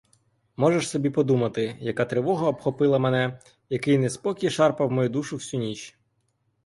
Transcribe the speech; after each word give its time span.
Можеш 0.57 0.89
собі 0.89 1.09
подумати, 1.09 1.77
яка 1.79 2.05
тривога 2.05 2.47
обхопила 2.47 2.99
мене, 2.99 3.39
який 3.69 3.97
неспокій 3.97 4.49
шарпав 4.49 4.91
мою 4.91 5.09
душу 5.09 5.35
всю 5.35 5.61
ніч. 5.63 5.97